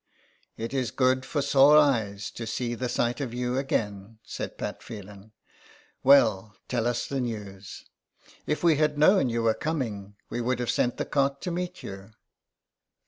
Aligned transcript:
"It 0.57 0.73
is 0.73 0.89
good 0.89 1.27
for 1.27 1.43
sore 1.43 1.77
eyes 1.77 2.31
to 2.31 2.47
see 2.47 2.73
the 2.73 2.89
sight 2.89 3.21
of 3.21 3.35
you 3.35 3.55
again," 3.59 4.17
said 4.23 4.57
Pat 4.57 4.81
Phelan." 4.81 5.31
Well, 6.03 6.55
tell 6.67 6.87
us 6.87 7.05
the 7.05 7.21
news. 7.21 7.85
If 8.47 8.63
we 8.63 8.77
had 8.77 8.97
known 8.97 9.29
you 9.29 9.43
were 9.43 9.53
coming 9.53 10.15
we 10.27 10.41
would 10.41 10.57
have 10.57 10.71
sent 10.71 10.97
the 10.97 11.05
cart 11.05 11.39
to 11.41 11.51
meet 11.51 11.83
you." 11.83 12.13